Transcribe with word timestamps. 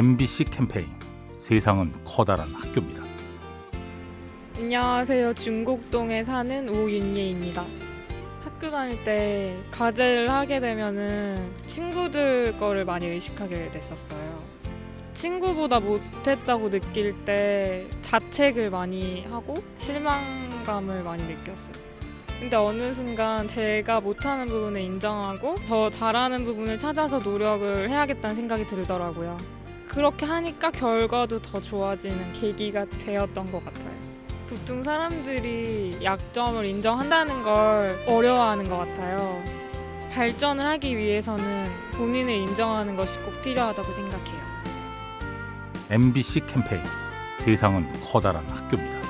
MBC 0.00 0.44
캠페인 0.44 0.88
세상은 1.36 1.92
커다란 2.06 2.54
학교입니다. 2.54 3.02
안녕하세요. 4.56 5.34
중곡동에 5.34 6.24
사는 6.24 6.66
오윤예입니다. 6.70 7.62
학교 8.42 8.70
다닐 8.70 9.04
때 9.04 9.54
과제를 9.70 10.30
하게 10.30 10.58
되면은 10.58 11.52
친구들 11.66 12.56
거를 12.58 12.86
많이 12.86 13.08
의식하게 13.08 13.72
됐었어요. 13.72 14.42
친구보다 15.12 15.80
못했다고 15.80 16.70
느낄 16.70 17.14
때 17.26 17.86
자책을 18.00 18.70
많이 18.70 19.24
하고 19.24 19.52
실망감을 19.80 21.02
많이 21.02 21.24
느꼈어요. 21.24 21.74
근데 22.40 22.56
어느 22.56 22.94
순간 22.94 23.46
제가 23.48 24.00
못하는 24.00 24.46
부분을 24.46 24.80
인정하고 24.80 25.56
더 25.68 25.90
잘하는 25.90 26.44
부분을 26.44 26.78
찾아서 26.78 27.18
노력을 27.18 27.90
해야겠다는 27.90 28.34
생각이 28.34 28.66
들더라고요. 28.66 29.59
그렇게 29.90 30.24
하니까 30.24 30.70
결과도 30.70 31.42
더 31.42 31.60
좋아지는 31.60 32.32
계기가 32.32 32.84
되었던 32.84 33.50
것 33.50 33.64
같아요. 33.64 33.90
보통 34.48 34.84
사람들이 34.84 35.98
약점을 36.02 36.64
인정한다는 36.64 37.42
걸 37.42 37.98
어려워하는 38.06 38.68
것 38.68 38.78
같아요. 38.78 39.42
발전을 40.12 40.64
하기 40.64 40.96
위해서는 40.96 41.68
본인을 41.96 42.32
인정하는 42.32 42.94
것이 42.96 43.18
꼭 43.20 43.32
필요하다고 43.42 43.92
생각해요. 43.92 44.40
MBC 45.90 46.46
캠페인 46.46 46.82
세상은 47.38 47.84
커다란 48.04 48.44
학교입니다. 48.46 49.00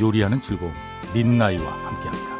요리하는 0.00 0.42
즐거움 0.42 0.72
민나이와 1.14 1.64
함께합니다. 1.64 2.31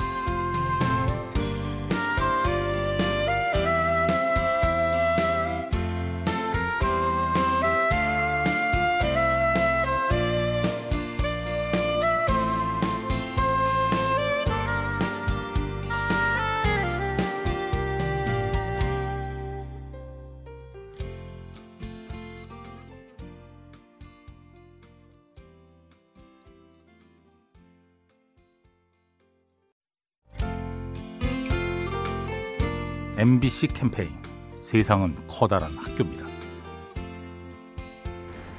MBC 33.23 33.69
캠페인 33.69 34.11
세상은 34.59 35.15
커다란 35.29 35.77
학교입니다. 35.77 36.27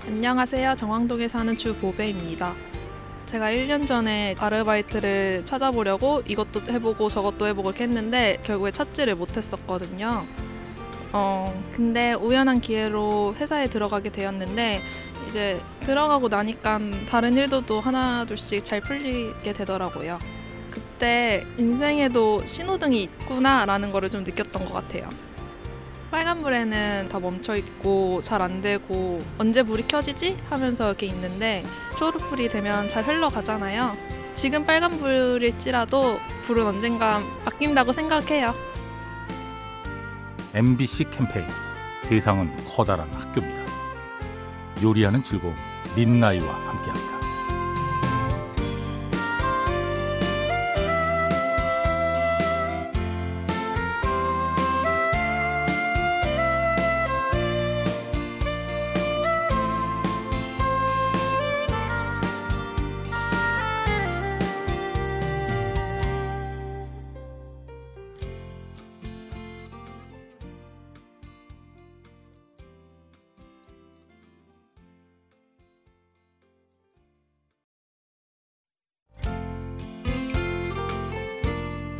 안녕하세요. 0.08 0.78
정황동에 0.78 1.28
사는 1.28 1.58
주보배입니다. 1.58 2.54
제가 3.26 3.52
1년 3.52 3.86
전에 3.86 4.36
아르바이트를 4.40 5.44
찾아보려고 5.44 6.24
이것도 6.26 6.62
해보고 6.72 7.10
저것도 7.10 7.48
해보고 7.48 7.72
이렇게 7.72 7.84
했는데 7.84 8.40
결국에 8.44 8.72
찾지를 8.72 9.16
못했었거든요. 9.16 10.26
어, 11.12 11.64
근데 11.74 12.14
우연한 12.14 12.62
기회로 12.62 13.36
회사에 13.38 13.68
들어가게 13.68 14.12
되었는데 14.12 14.80
이제 15.28 15.60
들어가고 15.82 16.30
나니까 16.30 16.80
다른 17.10 17.36
일도 17.36 17.82
하나 17.82 18.24
둘씩 18.24 18.64
잘 18.64 18.80
풀리게 18.80 19.52
되더라고요. 19.52 20.20
그때 20.74 21.46
인생에도 21.60 22.44
신호등이 22.48 23.04
있구나라는 23.04 23.92
거를 23.92 24.10
좀 24.10 24.24
느꼈던 24.24 24.66
것 24.66 24.74
같아요. 24.74 25.08
빨간불에는 26.10 27.10
다 27.12 27.20
멈춰 27.20 27.56
있고 27.58 28.22
잘 28.22 28.42
안 28.42 28.60
되고 28.62 29.20
언제 29.38 29.62
불이 29.64 29.88
켜지지 29.88 30.36
하면서 30.50 30.88
이렇게 30.88 31.06
있는데 31.08 31.64
초록불이 31.98 32.50
되면 32.50 32.90
잘 32.90 33.06
흘러가잖아요. 33.06 33.96
지금 34.34 34.66
빨간불일지라도 34.66 36.18
불은 36.48 36.66
언젠가 36.66 37.22
바뀐다고 37.46 37.92
생각해요. 37.94 38.56
MBC 40.56 41.06
캠페인 41.12 41.46
세상은 42.02 42.52
커다란 42.68 43.08
학교입니다. 43.12 43.64
요리하는 44.82 45.24
즐거움 45.24 45.54
민나이와 45.96 46.48
함께합니다. 46.52 47.23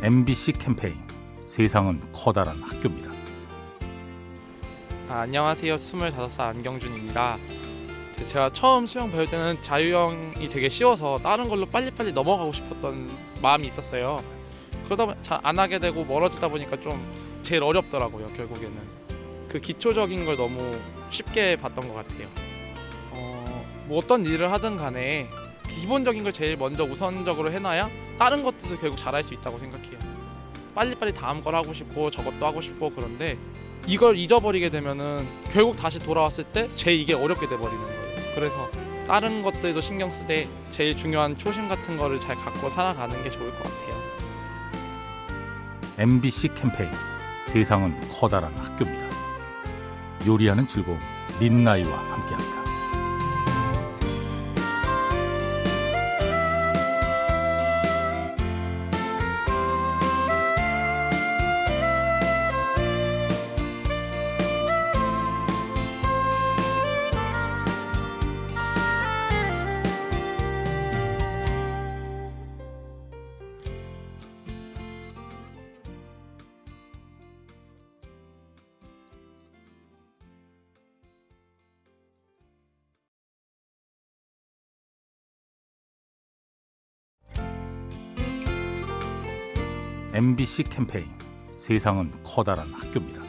MBC 0.04 0.52
캠페인 0.58 0.98
세상은 1.46 1.98
커다란 2.12 2.60
학교입니다. 2.62 3.10
아, 5.08 5.20
안녕하세요. 5.20 5.76
25살 5.76 6.40
안경준입니다. 6.40 7.38
제- 8.12 8.26
제가 8.26 8.50
처음 8.52 8.86
수영 8.86 9.10
배울 9.10 9.26
때는 9.30 9.62
자유형이 9.62 10.50
되게 10.50 10.68
쉬워서 10.68 11.18
다른 11.22 11.48
걸로 11.48 11.64
빨리빨리 11.64 12.12
넘어가고 12.12 12.52
싶었던 12.52 13.16
마음이 13.40 13.66
있었어요. 13.66 14.22
그러다 14.84 15.06
보니 15.06 15.22
잘안 15.22 15.58
하게 15.58 15.78
되고 15.78 16.04
멀어지다 16.04 16.48
보니까 16.48 16.78
좀 16.82 17.02
제일 17.42 17.62
어렵더라고요. 17.62 18.26
결국에는 18.36 18.76
그 19.48 19.58
기초적인 19.58 20.26
걸 20.26 20.36
너무 20.36 20.70
쉽게 21.08 21.56
봤던 21.56 21.88
것 21.88 21.94
같아요. 21.94 22.28
어, 23.12 23.64
뭐 23.86 23.96
어떤 24.00 24.26
일을 24.26 24.52
하든 24.52 24.76
간에 24.76 25.30
기본적인 25.70 26.24
걸 26.24 26.32
제일 26.34 26.58
먼저 26.58 26.84
우선적으로 26.84 27.50
해놔야 27.50 28.03
다른 28.18 28.42
것들도 28.42 28.78
결국 28.78 28.96
잘할 28.96 29.22
수 29.22 29.34
있다고 29.34 29.58
생각해요. 29.58 29.98
빨리빨리 30.74 31.14
다음 31.14 31.42
걸 31.42 31.54
하고 31.54 31.72
싶고 31.72 32.10
저것도 32.10 32.44
하고 32.44 32.60
싶고 32.60 32.90
그런데 32.90 33.38
이걸 33.86 34.16
잊어버리게 34.16 34.70
되면은 34.70 35.26
결국 35.52 35.76
다시 35.76 35.98
돌아왔을 35.98 36.44
때 36.44 36.68
제일 36.74 37.00
이게 37.00 37.14
어렵게 37.14 37.48
돼 37.48 37.56
버리는 37.56 37.80
거예요. 37.80 38.34
그래서 38.34 38.70
다른 39.06 39.42
것들도 39.42 39.80
신경 39.80 40.10
쓰되 40.10 40.48
제일 40.70 40.96
중요한 40.96 41.36
초심 41.36 41.68
같은 41.68 41.96
거를 41.96 42.18
잘 42.18 42.34
갖고 42.36 42.70
살아가는 42.70 43.22
게 43.22 43.30
좋을 43.30 43.50
것 43.50 43.62
같아요. 43.62 43.94
MBC 45.98 46.54
캠페인 46.54 46.90
세상은 47.46 47.94
커다란 48.10 48.52
학교입니다. 48.54 49.14
요리하는 50.26 50.66
즐거움 50.66 50.98
민나이와 51.38 51.96
함께합니다. 51.96 52.63
MBC 90.14 90.62
캠페인 90.64 91.08
세상은 91.56 92.12
커다란 92.22 92.72
학교입니다. 92.72 93.20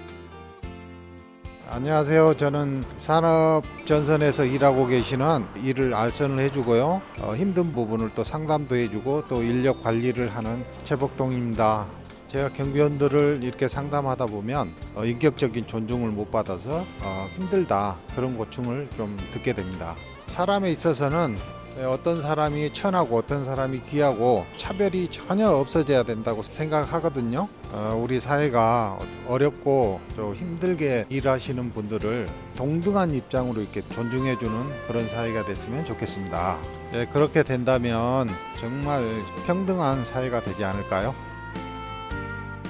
안녕하세요. 1.68 2.36
저는 2.38 2.84
산업 2.98 3.64
전선에서 3.88 4.46
일하고 4.46 4.86
계시는 4.86 5.48
일을 5.64 5.96
알선을 5.96 6.44
해주고요. 6.44 7.02
어, 7.22 7.36
힘든 7.36 7.72
부분을 7.72 8.12
또 8.14 8.24
상담도 8.24 8.76
해주고 8.76 9.28
또 9.28 9.42
인력 9.42 9.82
관리를 9.82 10.36
하는 10.36 10.64
최복동입니다. 10.84 11.88
제가 12.28 12.50
경비원들을 12.50 13.40
이렇게 13.42 13.68
상담하다 13.68 14.28
보면 14.28 14.72
어, 14.94 15.06
인격적인 15.06 15.66
존중을 15.66 16.12
못 16.12 16.30
받아서 16.30 16.86
어, 17.02 17.28
힘들다 17.36 17.98
그런 18.16 18.38
고충을 18.38 18.90
좀 18.96 19.18
듣게 19.34 19.54
됩니다. 19.54 19.96
사람에 20.28 20.70
있어서는 20.70 21.40
어떤 21.84 22.22
사람이 22.22 22.74
천하고 22.74 23.18
어떤 23.18 23.44
사람이 23.44 23.82
귀하고 23.90 24.46
차별이 24.58 25.10
전혀 25.10 25.50
없어져야 25.50 26.04
된다고 26.04 26.42
생각하거든요. 26.42 27.50
어, 27.72 28.00
우리 28.02 28.20
사회가 28.22 28.98
어렵고 29.28 30.00
또 30.16 30.34
힘들게 30.34 31.06
일하시는 31.10 31.72
분들을 31.72 32.30
동등한 32.56 33.14
입장으로 33.14 33.62
이렇게 33.62 33.82
존중해주는 33.82 34.88
그런 34.88 35.08
사회가 35.10 35.44
됐으면 35.46 35.86
좋겠습니다. 35.86 36.58
예, 36.94 37.06
그렇게 37.08 37.44
된다면 37.44 38.30
정말 38.62 39.04
평등한 39.46 40.06
사회가 40.06 40.42
되지 40.42 40.64
않을까요? 40.64 41.14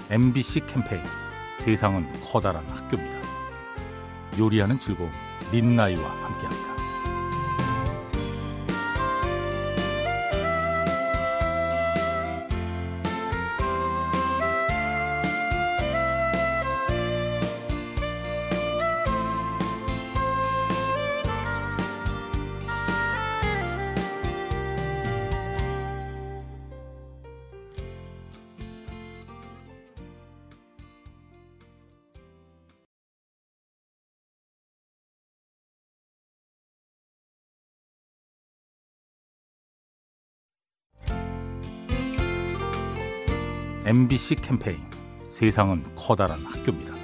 MBC 0.09 0.61
캠페인 0.65 1.01
세상은 1.59 2.07
커다란 2.23 2.65
학교입니다. 2.67 3.25
요리하는 4.39 4.79
즐거움 4.79 5.11
민나이와 5.51 6.09
함께합니다. 6.09 6.74
MBC 43.85 44.37
캠페인 44.37 44.79
세상은 45.29 45.83
커다란 45.95 46.43
학교입니다. 46.43 46.95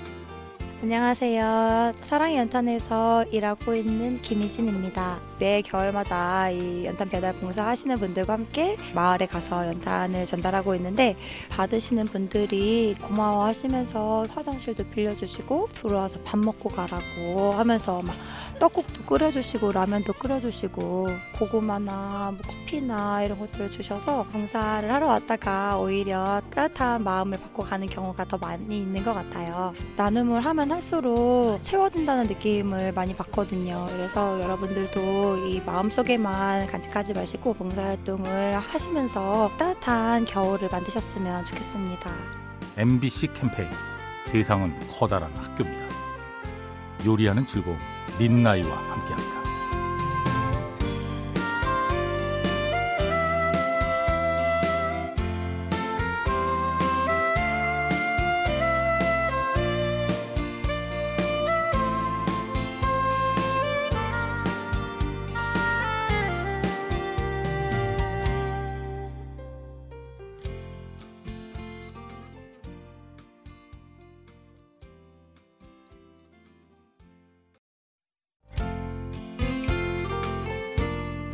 안녕하세요. 0.82 1.94
사랑의 2.02 2.38
연탄에서 2.38 3.26
일하고 3.26 3.76
있는 3.76 4.20
김희진입니다. 4.24 5.20
매 5.38 5.62
겨울마다 5.62 6.50
이 6.50 6.86
연탄 6.86 7.08
배달 7.08 7.36
봉사 7.36 7.68
하시는 7.68 8.00
분들과 8.00 8.34
함께 8.34 8.78
마을에 8.96 9.28
가서 9.28 9.68
연탄을 9.68 10.26
전달하고 10.26 10.74
있는데 10.74 11.16
받으시는 11.50 12.06
분들이 12.06 12.96
고마워 13.00 13.46
하시면서 13.46 14.26
화장실도 14.32 14.86
빌려주시고 14.86 15.68
들어와서 15.76 16.20
밥 16.22 16.40
먹고 16.40 16.70
가라고 16.70 17.52
하면서 17.52 18.02
막 18.02 18.16
떡국도 18.62 19.06
끓여주시고 19.06 19.72
라면도 19.72 20.14
끓여주시고 20.14 21.08
고구마나 21.40 22.32
뭐 22.32 22.42
커피나 22.46 23.24
이런 23.24 23.40
것들을 23.40 23.72
주셔서 23.72 24.24
봉사를 24.32 24.90
하러 24.90 25.08
왔다가 25.08 25.80
오히려 25.80 26.40
따뜻한 26.54 27.04
마음을 27.04 27.40
받고 27.40 27.64
가는 27.64 27.88
경우가 27.88 28.26
더 28.26 28.38
많이 28.38 28.78
있는 28.78 29.04
것 29.04 29.16
같아요. 29.16 29.74
나눔을 29.98 30.46
하면 30.46 30.72
할수록 30.72 31.58
채워진다는 31.60 32.28
느낌을 32.28 32.92
많이 32.94 33.16
받거든요. 33.16 33.88
그래서 33.94 34.40
여러분들도 34.40 35.48
이 35.48 35.60
마음속에만 35.66 36.68
간직하지 36.68 37.16
마시고 37.16 37.56
봉사활동을 37.56 38.60
하시면서 38.60 39.50
따뜻한 39.58 40.26
겨울을 40.26 40.70
만드셨으면 40.72 41.46
좋겠습니다. 41.46 42.12
MBC 42.78 43.34
캠페인 43.34 43.68
세상은 44.26 44.72
커다란 44.92 45.32
학교입니다. 45.34 45.92
요리하는 47.04 47.48
즐거움 47.48 47.80
민나이와 48.20 48.78
함께합니다. 48.78 49.31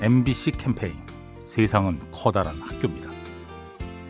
MBC 0.07 0.51
캠페인 0.51 0.95
세상은 1.44 2.00
커다란 2.13 2.62
학교입니다. 2.62 3.09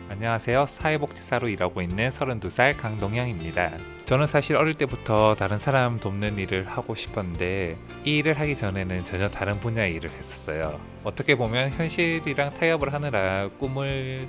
안녕하세요. 0.08 0.66
사회복지사로 0.66 1.48
일하고 1.48 1.82
있는 1.82 2.10
32살 2.10 2.76
강동영입니다. 2.76 3.72
저는 4.04 4.28
사실 4.28 4.54
어릴 4.54 4.74
때부터 4.74 5.34
다른 5.34 5.58
사람 5.58 5.98
돕는 5.98 6.38
일을 6.38 6.68
하고 6.68 6.94
싶었는데 6.94 7.76
이 8.04 8.18
일을 8.18 8.38
하기 8.38 8.54
전에는 8.54 9.06
전혀 9.06 9.28
다른 9.28 9.58
분야의 9.58 9.92
일을 9.94 10.10
했었어요. 10.10 10.78
어떻게 11.02 11.34
보면 11.34 11.70
현실이랑 11.70 12.54
타협을 12.54 12.92
하느라 12.92 13.48
꿈을 13.58 14.28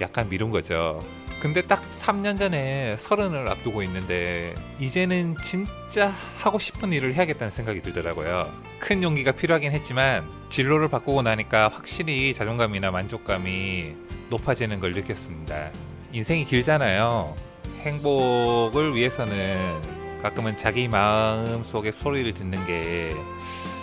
약간 0.00 0.28
미룬 0.28 0.50
거죠. 0.50 1.04
근데 1.40 1.62
딱 1.62 1.82
3년 1.82 2.36
전에 2.38 2.96
서른을 2.98 3.48
앞두고 3.48 3.82
있는데 3.84 4.54
이제는 4.80 5.36
진짜 5.42 6.12
하고 6.38 6.58
싶은 6.58 6.92
일을 6.92 7.14
해야겠다는 7.14 7.50
생각이 7.50 7.80
들더라고요. 7.80 8.50
큰 8.80 9.02
용기가 9.04 9.30
필요하긴 9.32 9.70
했지만 9.70 10.28
진로를 10.48 10.88
바꾸고 10.88 11.22
나니까 11.22 11.68
확실히 11.68 12.34
자존감이나 12.34 12.90
만족감이 12.90 13.94
높아지는 14.30 14.80
걸 14.80 14.92
느꼈습니다. 14.92 15.70
인생이 16.12 16.44
길잖아요. 16.44 17.36
행복을 17.82 18.96
위해서는 18.96 19.98
가끔은 20.22 20.56
자기 20.56 20.88
마음 20.88 21.62
속의 21.62 21.92
소리를 21.92 22.34
듣는 22.34 22.66
게 22.66 23.14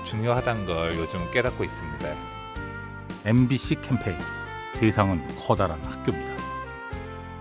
중요하다는 0.03 0.65
걸 0.65 0.97
요즘 0.97 1.19
깨닫고 1.31 1.63
있습니다. 1.63 2.09
MBC 3.23 3.75
캠페인 3.81 4.17
세상은 4.73 5.21
커다란 5.39 5.79
학교입니다. 5.83 6.34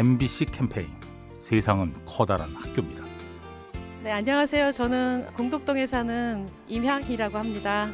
MBC 0.00 0.46
캠페인 0.46 0.88
세상은 1.36 1.92
커다란 2.06 2.54
학교입니다. 2.54 3.04
네, 4.02 4.10
안녕하세요. 4.10 4.72
저는 4.72 5.26
공덕동에 5.34 5.86
사는 5.86 6.48
임향이라고 6.68 7.36
합니다. 7.36 7.90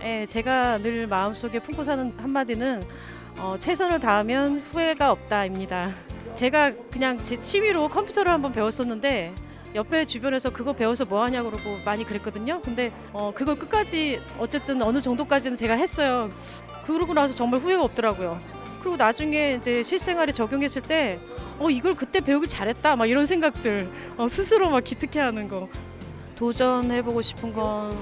예, 0.00 0.24
제가 0.24 0.78
늘 0.78 1.06
마음속에 1.06 1.58
품고 1.58 1.84
사는 1.84 2.14
한마디는 2.16 2.82
어, 3.40 3.56
최선을 3.58 4.00
다하면 4.00 4.60
후회가 4.60 5.10
없다입니다. 5.10 5.90
제가 6.34 6.72
그냥 6.90 7.22
제 7.24 7.38
취미로 7.42 7.88
컴퓨터를 7.90 8.32
한번 8.32 8.52
배웠었는데 8.52 9.34
옆에 9.74 10.06
주변에서 10.06 10.48
그거 10.48 10.72
배워서 10.72 11.04
뭐 11.04 11.22
하냐고 11.24 11.50
그러고 11.50 11.76
많이 11.84 12.04
그랬거든요. 12.04 12.62
근데 12.62 12.90
어, 13.12 13.34
그걸 13.34 13.56
끝까지 13.56 14.18
어쨌든 14.38 14.80
어느 14.80 15.02
정도까지는 15.02 15.58
제가 15.58 15.74
했어요. 15.74 16.32
그러고 16.86 17.12
나서 17.12 17.34
정말 17.34 17.60
후회가 17.60 17.84
없더라고요. 17.84 18.63
그리고 18.84 18.98
나중에 18.98 19.54
이제 19.54 19.82
실생활에 19.82 20.30
적용했을 20.30 20.82
때, 20.82 21.18
어, 21.58 21.70
이걸 21.70 21.94
그때 21.94 22.20
배우길 22.20 22.50
잘했다. 22.50 22.96
막 22.96 23.06
이런 23.06 23.24
생각들. 23.24 23.90
어, 24.18 24.28
스스로 24.28 24.68
막 24.68 24.84
기특해하는 24.84 25.48
거. 25.48 25.70
도전해보고 26.36 27.22
싶은 27.22 27.54
건 27.54 27.96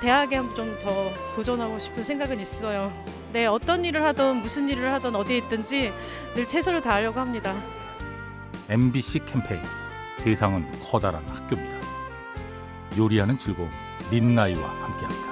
대학에 0.00 0.36
좀 0.56 0.76
더 0.82 1.10
도전하고 1.36 1.78
싶은 1.78 2.02
생각은 2.02 2.40
있어요. 2.40 2.92
네, 3.32 3.46
어떤 3.46 3.84
일을 3.84 4.02
하든 4.02 4.36
무슨 4.42 4.68
일을 4.68 4.92
하든 4.94 5.14
어디에 5.14 5.36
있든지 5.38 5.92
늘 6.34 6.46
최선을 6.48 6.82
다하려고 6.82 7.20
합니다. 7.20 7.54
MBC 8.68 9.20
캠페인 9.26 9.60
세상은 10.16 10.66
커다란 10.82 11.22
학교입니다. 11.26 11.78
요리하는 12.96 13.38
즐거움 13.38 13.70
민나이와 14.10 14.68
함께합니다. 14.68 15.27